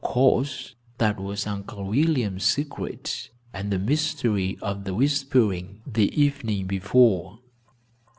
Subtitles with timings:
[0.03, 6.65] Of course that was Uncle William's secret, and the mystery of the whispering the evening
[6.65, 7.37] before.